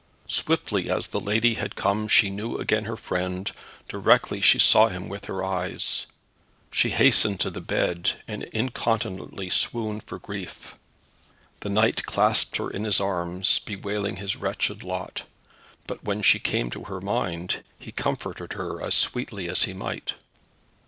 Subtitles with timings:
[0.25, 3.51] Swiftly as the lady had come she knew again her friend,
[3.87, 6.07] directly she saw him with her eyes.
[6.71, 10.73] She hastened to the bed, and incontinently swooned for grief.
[11.59, 15.21] The knight clasped her in his arms, bewailing his wretched lot,
[15.85, 20.15] but when she came to her mind, he comforted her as sweetly as he might.